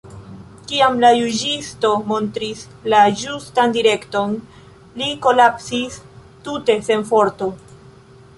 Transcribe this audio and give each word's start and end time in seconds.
Kiam 0.69 0.95
la 1.01 1.09
juĝisto 1.17 1.91
montris 2.11 2.63
la 2.93 3.01
ĝustan 3.25 3.75
direkton, 3.77 4.33
li 5.03 5.11
kolapsis 5.27 6.01
tute 6.49 6.79
sen 6.91 7.07
forto. 7.13 7.53